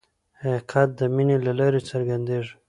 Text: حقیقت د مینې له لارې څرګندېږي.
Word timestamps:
حقیقت 0.41 0.89
د 0.99 1.01
مینې 1.15 1.37
له 1.45 1.51
لارې 1.59 1.79
څرګندېږي. 1.89 2.53